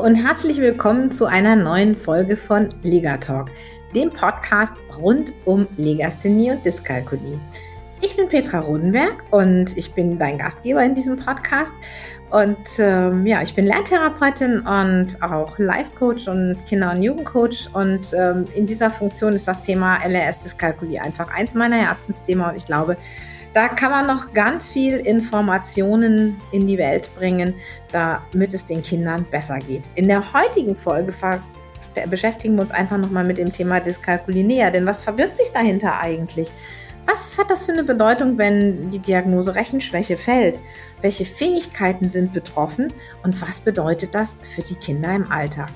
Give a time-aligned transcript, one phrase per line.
[0.00, 3.50] und herzlich willkommen zu einer neuen Folge von Legatalk,
[3.94, 7.38] dem Podcast rund um Legasthenie und Dyskalkulie.
[8.00, 11.74] Ich bin Petra Rodenberg und ich bin dein Gastgeber in diesem Podcast.
[12.30, 17.68] Und ähm, ja, ich bin Lerntherapeutin und auch Life-Coach und Kinder- und Jugendcoach.
[17.74, 22.48] Und ähm, in dieser Funktion ist das Thema LRS-Dyskalkulie einfach eins meiner Herzensthemen.
[22.48, 22.96] Und ich glaube,
[23.52, 27.54] da kann man noch ganz viel Informationen in die Welt bringen,
[27.90, 29.82] damit es den Kindern besser geht.
[29.96, 31.12] In der heutigen Folge
[32.08, 34.70] beschäftigen wir uns einfach nochmal mit dem Thema Dyskalkulie näher.
[34.70, 36.50] Denn was verbirgt sich dahinter eigentlich?
[37.06, 40.60] Was hat das für eine Bedeutung, wenn die Diagnose Rechenschwäche fällt?
[41.00, 42.92] Welche Fähigkeiten sind betroffen
[43.24, 45.70] und was bedeutet das für die Kinder im Alltag?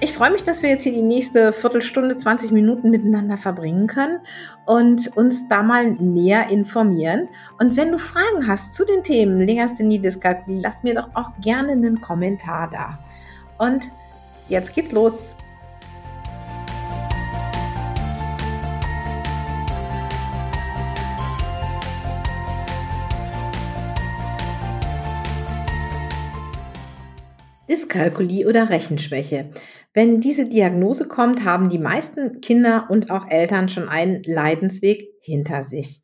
[0.00, 4.20] Ich freue mich, dass wir jetzt hier die nächste Viertelstunde, 20 Minuten miteinander verbringen können
[4.66, 7.28] und uns da mal näher informieren.
[7.58, 11.72] Und wenn du Fragen hast zu den Themen Legasthenie, Dyskalkulie, lass mir doch auch gerne
[11.72, 12.98] einen Kommentar da.
[13.64, 13.90] Und
[14.48, 15.36] jetzt geht's los.
[27.74, 29.50] Dyskalkulie oder Rechenschwäche.
[29.92, 35.64] Wenn diese Diagnose kommt, haben die meisten Kinder und auch Eltern schon einen Leidensweg hinter
[35.64, 36.00] sich.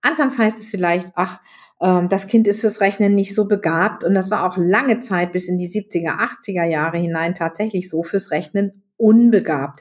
[0.00, 1.40] Anfangs heißt es vielleicht, ach,
[1.80, 5.32] ähm, das Kind ist fürs Rechnen nicht so begabt und das war auch lange Zeit
[5.32, 9.80] bis in die 70er, 80er Jahre hinein tatsächlich so fürs Rechnen unbegabt.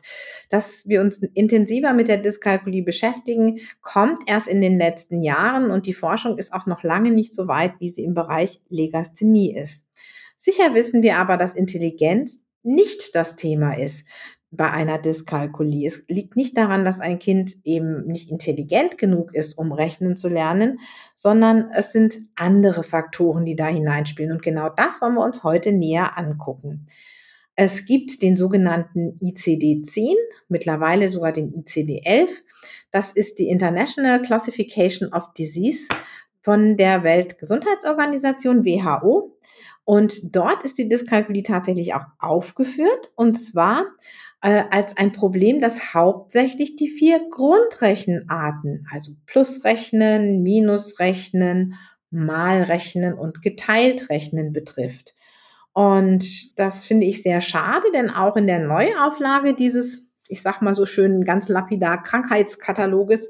[0.49, 5.87] Dass wir uns intensiver mit der Dyskalkulie beschäftigen, kommt erst in den letzten Jahren und
[5.87, 9.85] die Forschung ist auch noch lange nicht so weit, wie sie im Bereich Legasthenie ist.
[10.43, 14.07] Sicher wissen wir aber, dass Intelligenz nicht das Thema ist
[14.49, 15.85] bei einer Dyskalkulie.
[15.85, 20.29] Es liegt nicht daran, dass ein Kind eben nicht intelligent genug ist, um rechnen zu
[20.29, 20.79] lernen,
[21.13, 24.31] sondern es sind andere Faktoren, die da hineinspielen.
[24.31, 26.87] Und genau das wollen wir uns heute näher angucken.
[27.55, 30.15] Es gibt den sogenannten ICD-10,
[30.49, 32.29] mittlerweile sogar den ICD-11.
[32.89, 35.87] Das ist die International Classification of Disease
[36.41, 39.37] von der Weltgesundheitsorganisation WHO.
[39.91, 43.87] Und dort ist die Dyskalkulie tatsächlich auch aufgeführt, und zwar
[44.41, 51.73] äh, als ein Problem, das hauptsächlich die vier Grundrechenarten, also Plusrechnen, Minusrechnen,
[52.09, 55.13] Malrechnen und Geteiltrechnen betrifft.
[55.73, 60.73] Und das finde ich sehr schade, denn auch in der Neuauflage dieses, ich sag mal
[60.73, 63.27] so schön, ganz lapidar Krankheitskataloges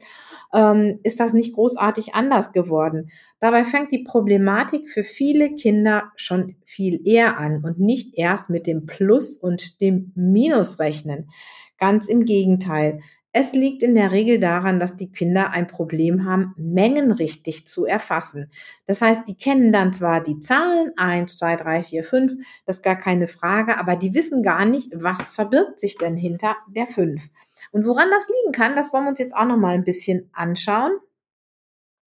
[0.53, 3.12] ähm, ist das nicht großartig anders geworden.
[3.39, 8.67] Dabei fängt die Problematik für viele Kinder schon viel eher an und nicht erst mit
[8.67, 11.29] dem Plus und dem Minusrechnen.
[11.78, 13.00] Ganz im Gegenteil.
[13.34, 17.85] Es liegt in der Regel daran, dass die Kinder ein Problem haben, Mengen richtig zu
[17.85, 18.51] erfassen.
[18.88, 22.34] Das heißt, die kennen dann zwar die Zahlen 1, 2, 3, 4, 5,
[22.66, 26.57] das ist gar keine Frage, aber die wissen gar nicht, was verbirgt sich denn hinter
[26.67, 27.29] der 5.
[27.72, 30.29] Und woran das liegen kann, das wollen wir uns jetzt auch noch mal ein bisschen
[30.33, 30.91] anschauen.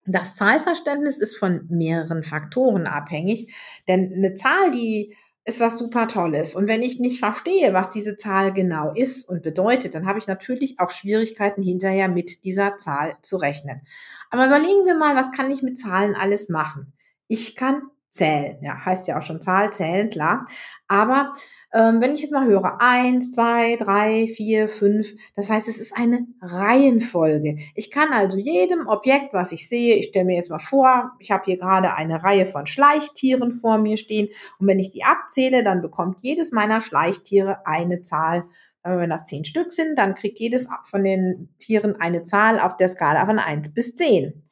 [0.06, 3.54] Das Zahlverständnis ist von mehreren Faktoren abhängig,
[3.88, 5.16] denn eine Zahl, die
[5.46, 6.56] ist was super Tolles.
[6.56, 10.28] Und wenn ich nicht verstehe, was diese Zahl genau ist und bedeutet, dann habe ich
[10.28, 13.82] natürlich auch Schwierigkeiten hinterher mit dieser Zahl zu rechnen.
[14.30, 16.94] Aber überlegen wir mal, was kann ich mit Zahlen alles machen?
[17.28, 17.82] Ich kann
[18.14, 18.58] zählen.
[18.62, 20.46] Ja, heißt ja auch schon Zahl, zählen, klar.
[20.88, 21.34] Aber
[21.74, 25.98] ähm, wenn ich jetzt mal höre, eins, zwei, drei, vier, fünf, das heißt, es ist
[25.98, 27.58] eine Reihenfolge.
[27.74, 31.32] Ich kann also jedem Objekt, was ich sehe, ich stelle mir jetzt mal vor, ich
[31.32, 35.64] habe hier gerade eine Reihe von Schleichtieren vor mir stehen und wenn ich die abzähle,
[35.64, 38.46] dann bekommt jedes meiner Schleichtiere eine Zahl.
[38.86, 42.90] Wenn das zehn Stück sind, dann kriegt jedes von den Tieren eine Zahl auf der
[42.90, 44.44] Skala von eins bis zehn.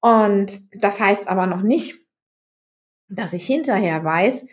[0.00, 2.07] Und das heißt aber noch nicht,
[3.08, 4.46] dass ich hinterher weiß,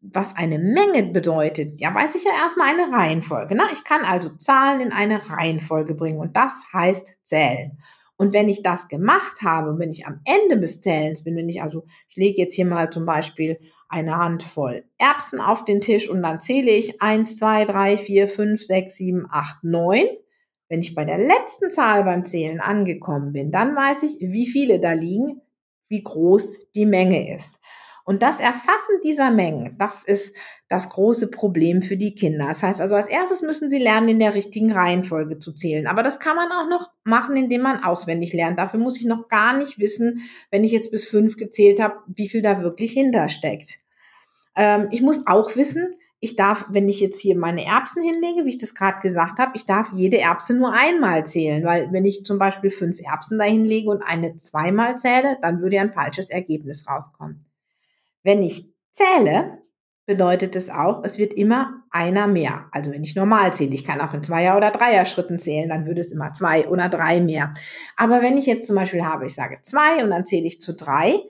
[0.00, 3.54] was eine Menge bedeutet, ja, weiß ich ja erstmal eine Reihenfolge.
[3.54, 3.62] Ne?
[3.72, 7.78] Ich kann also Zahlen in eine Reihenfolge bringen und das heißt zählen.
[8.16, 11.62] Und wenn ich das gemacht habe, wenn ich am Ende des Zählens bin, wenn ich
[11.62, 16.22] also, ich lege jetzt hier mal zum Beispiel eine Handvoll Erbsen auf den Tisch und
[16.22, 20.06] dann zähle ich eins, zwei, drei, vier, fünf, sechs, sieben, acht, neun.
[20.68, 24.80] Wenn ich bei der letzten Zahl beim Zählen angekommen bin, dann weiß ich, wie viele
[24.80, 25.40] da liegen,
[25.88, 27.52] wie groß die Menge ist.
[28.04, 30.34] Und das Erfassen dieser Mengen, das ist
[30.68, 32.48] das große Problem für die Kinder.
[32.48, 35.86] Das heißt also, als erstes müssen sie lernen, in der richtigen Reihenfolge zu zählen.
[35.86, 38.58] Aber das kann man auch noch machen, indem man auswendig lernt.
[38.58, 42.28] Dafür muss ich noch gar nicht wissen, wenn ich jetzt bis fünf gezählt habe, wie
[42.28, 43.78] viel da wirklich hintersteckt.
[44.56, 45.94] Ähm, ich muss auch wissen,
[46.24, 49.52] ich darf, wenn ich jetzt hier meine Erbsen hinlege, wie ich das gerade gesagt habe,
[49.54, 53.44] ich darf jede Erbse nur einmal zählen, weil wenn ich zum Beispiel fünf Erbsen da
[53.44, 57.44] hinlege und eine zweimal zähle, dann würde ja ein falsches Ergebnis rauskommen.
[58.22, 59.58] Wenn ich zähle,
[60.06, 62.66] bedeutet es auch, es wird immer einer mehr.
[62.72, 66.00] Also wenn ich normal zähle, ich kann auch in Zweier- oder Dreier-Schritten zählen, dann würde
[66.00, 67.52] es immer zwei oder drei mehr.
[67.96, 70.74] Aber wenn ich jetzt zum Beispiel habe, ich sage zwei und dann zähle ich zu
[70.74, 71.20] drei,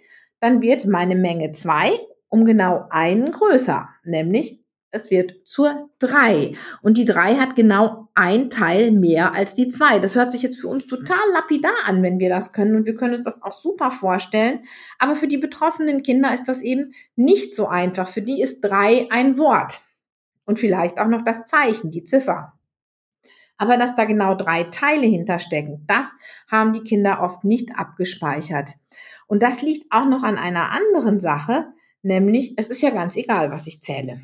[0.40, 1.92] dann wird meine Menge zwei
[2.28, 4.62] um genau einen größer, nämlich
[4.92, 9.98] es wird zur drei Und die drei hat genau ein Teil mehr als die zwei.
[9.98, 12.76] Das hört sich jetzt für uns total lapidar an, wenn wir das können.
[12.76, 14.64] Und wir können uns das auch super vorstellen.
[14.98, 18.06] Aber für die betroffenen Kinder ist das eben nicht so einfach.
[18.06, 19.80] Für die ist drei ein Wort.
[20.44, 22.52] Und vielleicht auch noch das Zeichen, die Ziffer.
[23.56, 26.12] Aber dass da genau drei Teile hinterstecken, das
[26.50, 28.72] haben die Kinder oft nicht abgespeichert.
[29.26, 31.68] Und das liegt auch noch an einer anderen Sache,
[32.02, 34.20] nämlich es ist ja ganz egal, was ich zähle.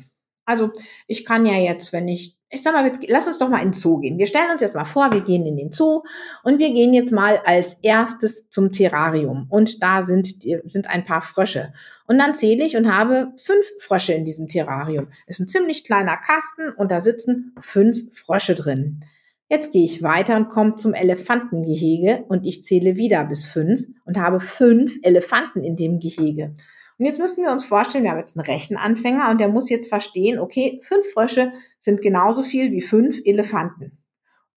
[0.49, 0.71] Also
[1.05, 3.73] ich kann ja jetzt, wenn ich, ich sag mal, lass uns doch mal in den
[3.73, 4.17] Zoo gehen.
[4.17, 6.01] Wir stellen uns jetzt mal vor, wir gehen in den Zoo
[6.43, 11.21] und wir gehen jetzt mal als erstes zum Terrarium und da sind, sind ein paar
[11.21, 11.71] Frösche.
[12.07, 15.09] Und dann zähle ich und habe fünf Frösche in diesem Terrarium.
[15.27, 19.05] Ist ein ziemlich kleiner Kasten und da sitzen fünf Frösche drin.
[19.49, 24.17] Jetzt gehe ich weiter und komme zum Elefantengehege und ich zähle wieder bis fünf und
[24.17, 26.55] habe fünf Elefanten in dem Gehege.
[26.99, 29.87] Und jetzt müssen wir uns vorstellen, wir haben jetzt einen Rechenanfänger und der muss jetzt
[29.87, 33.97] verstehen, okay, fünf Frösche sind genauso viel wie fünf Elefanten.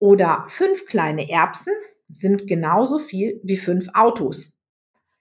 [0.01, 1.73] Oder fünf kleine Erbsen
[2.09, 4.49] sind genauso viel wie fünf Autos.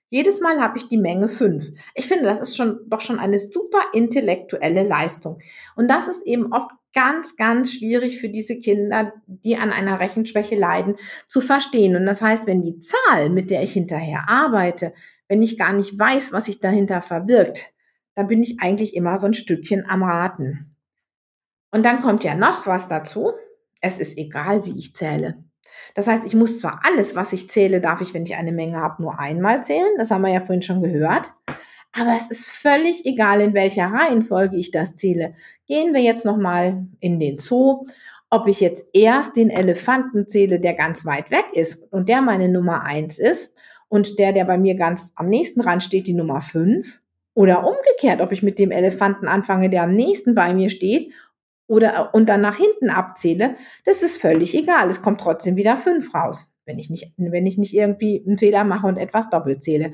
[0.09, 1.67] Jedes Mal habe ich die Menge fünf.
[1.93, 5.39] Ich finde, das ist schon doch schon eine super intellektuelle Leistung.
[5.75, 10.55] Und das ist eben oft ganz, ganz schwierig für diese Kinder, die an einer Rechenschwäche
[10.55, 10.95] leiden,
[11.27, 11.95] zu verstehen.
[11.95, 14.93] Und das heißt, wenn die Zahl, mit der ich hinterher arbeite,
[15.31, 17.71] wenn ich gar nicht weiß, was sich dahinter verbirgt,
[18.15, 20.75] dann bin ich eigentlich immer so ein Stückchen am Raten.
[21.71, 23.31] Und dann kommt ja noch was dazu.
[23.79, 25.41] Es ist egal, wie ich zähle.
[25.95, 28.75] Das heißt, ich muss zwar alles, was ich zähle, darf ich, wenn ich eine Menge
[28.75, 29.95] habe, nur einmal zählen.
[29.97, 31.31] Das haben wir ja vorhin schon gehört.
[31.93, 35.35] Aber es ist völlig egal, in welcher Reihenfolge ich das zähle.
[35.65, 37.85] Gehen wir jetzt nochmal in den Zoo.
[38.29, 42.49] Ob ich jetzt erst den Elefanten zähle, der ganz weit weg ist und der meine
[42.49, 43.53] Nummer eins ist,
[43.91, 47.01] und der, der bei mir ganz am nächsten ran steht, die Nummer 5.
[47.33, 51.13] Oder umgekehrt, ob ich mit dem Elefanten anfange, der am nächsten bei mir steht
[51.67, 54.89] oder und dann nach hinten abzähle, das ist völlig egal.
[54.89, 58.63] Es kommt trotzdem wieder 5 raus, wenn ich nicht, wenn ich nicht irgendwie einen Fehler
[58.63, 59.93] mache und etwas doppelt zähle.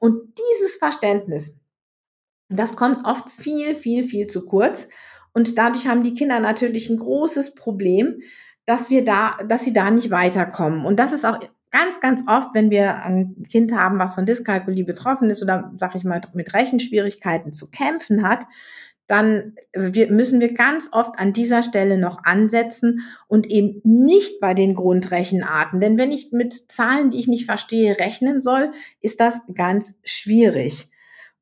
[0.00, 1.52] Und dieses Verständnis,
[2.48, 4.88] das kommt oft viel, viel, viel zu kurz.
[5.32, 8.22] Und dadurch haben die Kinder natürlich ein großes Problem,
[8.64, 10.84] dass wir da, dass sie da nicht weiterkommen.
[10.84, 11.38] Und das ist auch
[11.76, 15.94] ganz, ganz oft, wenn wir ein Kind haben, was von Dyskalkulie betroffen ist oder, sag
[15.94, 18.46] ich mal, mit Rechenschwierigkeiten zu kämpfen hat,
[19.06, 24.74] dann müssen wir ganz oft an dieser Stelle noch ansetzen und eben nicht bei den
[24.74, 25.80] Grundrechenarten.
[25.80, 30.90] Denn wenn ich mit Zahlen, die ich nicht verstehe, rechnen soll, ist das ganz schwierig.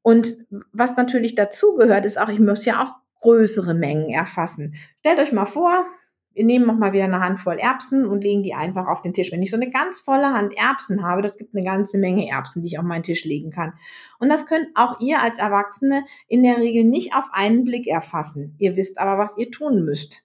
[0.03, 0.37] Und
[0.73, 2.93] was natürlich dazu gehört, ist auch, ich muss ja auch
[3.23, 4.75] größere Mengen erfassen.
[5.01, 5.87] Stellt euch mal vor,
[6.35, 9.31] wir nehmen noch mal wieder eine Handvoll Erbsen und legen die einfach auf den Tisch.
[9.33, 12.63] Wenn ich so eine ganz volle Hand Erbsen habe, das gibt eine ganze Menge Erbsen,
[12.63, 13.75] die ich auf meinen Tisch legen kann.
[14.19, 18.57] Und das könnt auch ihr als Erwachsene in der Regel nicht auf einen Blick erfassen.
[18.59, 20.25] Ihr wisst aber, was ihr tun müsst.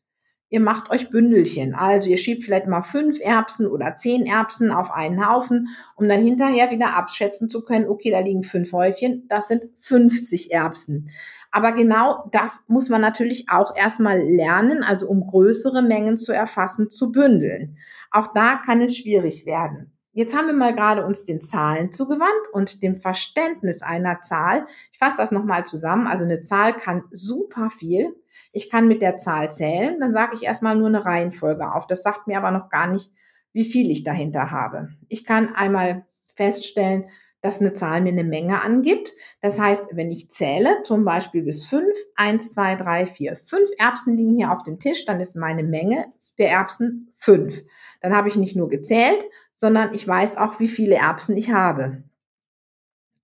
[0.52, 1.76] Ihr macht euch Bündelchen.
[1.76, 6.24] Also ihr schiebt vielleicht mal fünf Erbsen oder zehn Erbsen auf einen Haufen, um dann
[6.24, 11.12] hinterher wieder abschätzen zu können, okay, da liegen fünf Häufchen, das sind 50 Erbsen.
[11.52, 16.90] Aber genau das muss man natürlich auch erstmal lernen, also um größere Mengen zu erfassen,
[16.90, 17.78] zu bündeln.
[18.12, 19.92] Auch da kann es schwierig werden.
[20.12, 24.66] Jetzt haben wir mal gerade uns den Zahlen zugewandt und dem Verständnis einer Zahl.
[24.92, 26.08] Ich fasse das nochmal zusammen.
[26.08, 28.16] Also eine Zahl kann super viel.
[28.52, 31.88] Ich kann mit der Zahl zählen, dann sage ich erstmal nur eine Reihenfolge auf.
[31.88, 33.12] Das sagt mir aber noch gar nicht,
[33.54, 34.90] wie viel ich dahinter habe.
[35.08, 37.06] Ich kann einmal feststellen,
[37.42, 39.14] dass eine Zahl mir eine Menge angibt.
[39.42, 44.18] Das heißt, wenn ich zähle, zum Beispiel bis fünf, eins, zwei, drei, vier, fünf Erbsen
[44.18, 47.62] liegen hier auf dem Tisch, dann ist meine Menge der Erbsen fünf.
[48.02, 49.24] Dann habe ich nicht nur gezählt,
[49.56, 52.04] sondern ich weiß auch, wie viele Erbsen ich habe.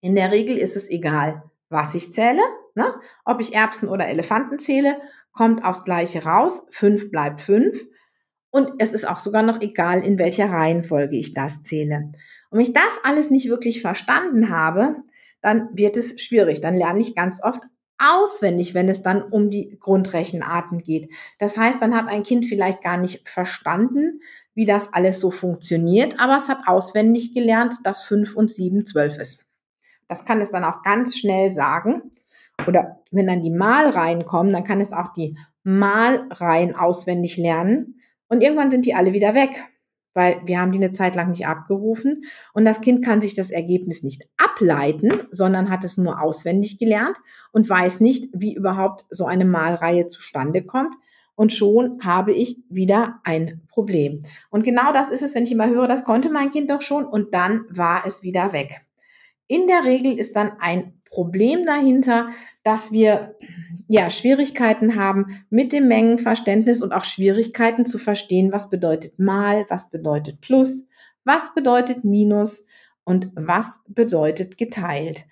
[0.01, 2.41] In der Regel ist es egal, was ich zähle.
[2.75, 2.85] Ne?
[3.23, 5.01] Ob ich Erbsen oder Elefanten zähle,
[5.31, 6.65] kommt aufs Gleiche raus.
[6.71, 7.77] Fünf bleibt fünf.
[8.51, 12.11] Und es ist auch sogar noch egal, in welcher Reihenfolge ich das zähle.
[12.49, 14.95] Und wenn ich das alles nicht wirklich verstanden habe,
[15.41, 16.61] dann wird es schwierig.
[16.61, 17.61] Dann lerne ich ganz oft
[17.97, 21.11] auswendig, wenn es dann um die Grundrechenarten geht.
[21.39, 24.21] Das heißt, dann hat ein Kind vielleicht gar nicht verstanden,
[24.53, 29.17] wie das alles so funktioniert, aber es hat auswendig gelernt, dass 5 und 7 12
[29.17, 29.39] ist.
[30.07, 32.11] Das kann es dann auch ganz schnell sagen.
[32.67, 37.99] Oder wenn dann die Malreihen kommen, dann kann es auch die Malreihen auswendig lernen.
[38.27, 39.51] Und irgendwann sind die alle wieder weg
[40.15, 43.51] weil wir haben die eine Zeit lang nicht abgerufen und das Kind kann sich das
[43.51, 47.17] Ergebnis nicht ableiten, sondern hat es nur auswendig gelernt
[47.51, 50.95] und weiß nicht, wie überhaupt so eine Malreihe zustande kommt.
[51.37, 54.21] Und schon habe ich wieder ein Problem.
[54.49, 57.03] Und genau das ist es, wenn ich immer höre, das konnte mein Kind doch schon
[57.03, 58.85] und dann war es wieder weg.
[59.47, 62.27] In der Regel ist dann ein Problem dahinter,
[62.63, 63.37] dass wir
[63.87, 69.89] ja Schwierigkeiten haben mit dem Mengenverständnis und auch Schwierigkeiten zu verstehen, was bedeutet mal, was
[69.89, 70.89] bedeutet plus,
[71.23, 72.65] was bedeutet minus
[73.05, 75.25] und was bedeutet geteilt.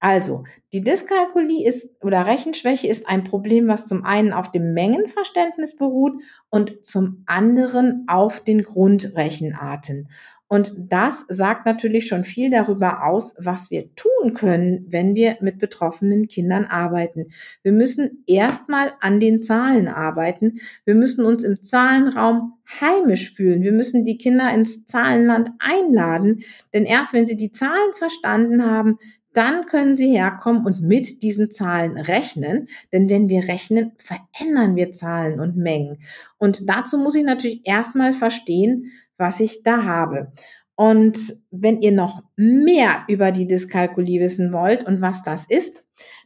[0.00, 5.76] Also, die Dyskalkulie ist oder Rechenschwäche ist ein Problem, was zum einen auf dem Mengenverständnis
[5.76, 6.14] beruht
[6.48, 10.08] und zum anderen auf den Grundrechenarten.
[10.52, 15.60] Und das sagt natürlich schon viel darüber aus, was wir tun können, wenn wir mit
[15.60, 17.26] betroffenen Kindern arbeiten.
[17.62, 20.58] Wir müssen erstmal an den Zahlen arbeiten.
[20.84, 23.62] Wir müssen uns im Zahlenraum heimisch fühlen.
[23.62, 26.40] Wir müssen die Kinder ins Zahlenland einladen.
[26.74, 28.98] Denn erst wenn sie die Zahlen verstanden haben,
[29.32, 32.68] dann können Sie herkommen und mit diesen Zahlen rechnen.
[32.92, 35.98] Denn wenn wir rechnen, verändern wir Zahlen und Mengen.
[36.38, 40.32] Und dazu muss ich natürlich erstmal verstehen, was ich da habe.
[40.74, 45.84] Und wenn ihr noch mehr über die Dyskalkulie wissen wollt und was das ist,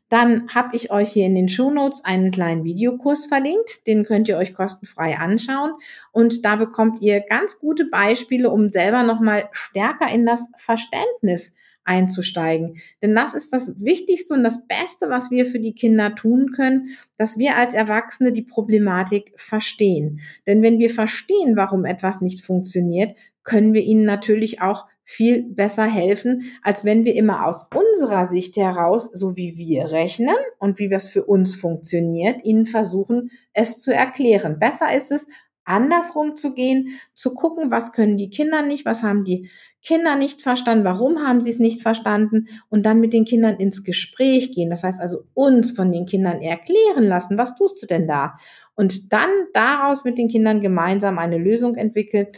[0.08, 3.86] dann habe ich euch hier in den Shownotes einen kleinen Videokurs verlinkt.
[3.86, 5.72] Den könnt ihr euch kostenfrei anschauen.
[6.12, 11.52] Und da bekommt ihr ganz gute Beispiele, um selber nochmal stärker in das Verständnis
[11.84, 12.76] einzusteigen.
[13.02, 16.88] Denn das ist das Wichtigste und das Beste, was wir für die Kinder tun können,
[17.18, 20.20] dass wir als Erwachsene die Problematik verstehen.
[20.46, 25.84] Denn wenn wir verstehen, warum etwas nicht funktioniert, können wir ihnen natürlich auch viel besser
[25.84, 30.88] helfen, als wenn wir immer aus unserer Sicht heraus, so wie wir rechnen und wie
[30.88, 34.58] das für uns funktioniert, ihnen versuchen, es zu erklären.
[34.58, 35.28] Besser ist es,
[35.64, 39.50] andersrum zu gehen, zu gucken, was können die Kinder nicht, was haben die
[39.82, 43.84] Kinder nicht verstanden, warum haben sie es nicht verstanden und dann mit den Kindern ins
[43.84, 44.70] Gespräch gehen.
[44.70, 48.36] Das heißt also uns von den Kindern erklären lassen, was tust du denn da?
[48.74, 52.28] Und dann daraus mit den Kindern gemeinsam eine Lösung entwickeln.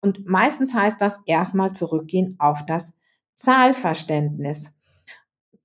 [0.00, 2.92] Und meistens heißt das erstmal zurückgehen auf das
[3.34, 4.70] Zahlverständnis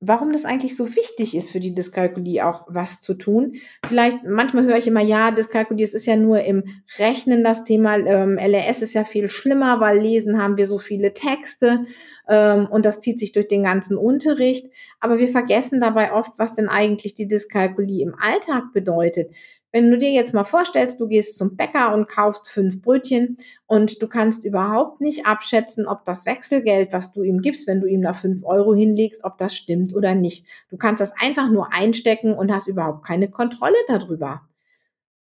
[0.04, 3.54] warum das eigentlich so wichtig ist für die Dyskalkulie auch was zu tun.
[3.88, 6.64] Vielleicht, manchmal höre ich immer, ja, Dyskalkulie, es ist ja nur im
[6.98, 11.14] Rechnen das Thema, ähm, LRS ist ja viel schlimmer, weil lesen haben wir so viele
[11.14, 11.86] Texte
[12.28, 14.66] ähm, und das zieht sich durch den ganzen Unterricht.
[15.00, 19.32] Aber wir vergessen dabei oft, was denn eigentlich die Dyskalkulie im Alltag bedeutet.
[19.72, 23.38] Wenn du dir jetzt mal vorstellst, du gehst zum Bäcker und kaufst fünf Brötchen
[23.68, 27.88] und du kannst überhaupt nicht abschätzen, ob das Wechselgeld, was du ihm gibst, wenn du
[27.88, 30.46] ihm da fünf Euro hinlegst, ob das stimmt oder nicht.
[30.70, 34.42] Du kannst das einfach nur einstecken und hast überhaupt keine Kontrolle darüber.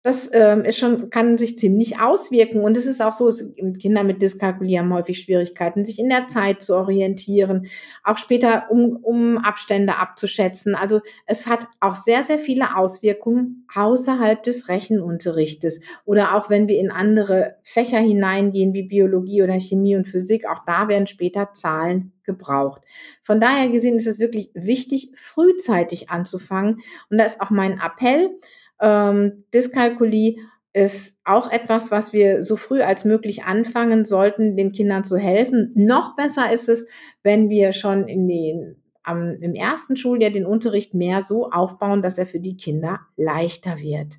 [0.03, 2.63] Das ähm, ist schon, kann sich ziemlich auswirken.
[2.63, 6.27] Und es ist auch so, es, Kinder mit Dyskalkulie haben häufig Schwierigkeiten, sich in der
[6.27, 7.67] Zeit zu orientieren,
[8.03, 10.75] auch später um, um Abstände abzuschätzen.
[10.75, 15.81] Also es hat auch sehr, sehr viele Auswirkungen außerhalb des Rechenunterrichtes.
[16.07, 20.65] Oder auch wenn wir in andere Fächer hineingehen, wie Biologie oder Chemie und Physik, auch
[20.65, 22.81] da werden später Zahlen gebraucht.
[23.23, 26.81] Von daher gesehen ist es wirklich wichtig, frühzeitig anzufangen.
[27.11, 28.31] Und da ist auch mein Appell,
[28.81, 30.37] ähm, Dyskalkulie
[30.73, 35.73] ist auch etwas, was wir so früh als möglich anfangen sollten, den Kindern zu helfen.
[35.75, 36.87] Noch besser ist es,
[37.23, 42.19] wenn wir schon in den, am, im ersten Schuljahr den Unterricht mehr so aufbauen, dass
[42.19, 44.19] er für die Kinder leichter wird.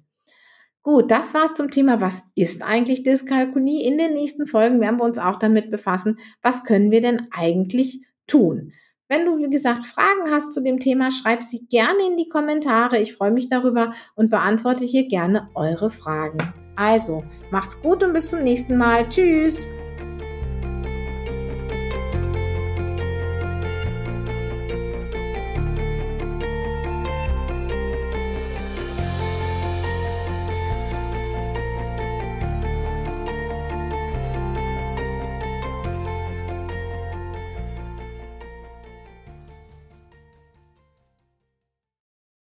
[0.84, 3.86] Gut, das war's zum Thema, was ist eigentlich Dyskalkulie?
[3.86, 8.02] In den nächsten Folgen werden wir uns auch damit befassen, was können wir denn eigentlich
[8.26, 8.74] tun?
[9.12, 12.98] Wenn du, wie gesagt, Fragen hast zu dem Thema, schreib sie gerne in die Kommentare.
[12.98, 16.38] Ich freue mich darüber und beantworte hier gerne eure Fragen.
[16.78, 19.10] Also, macht's gut und bis zum nächsten Mal.
[19.10, 19.68] Tschüss!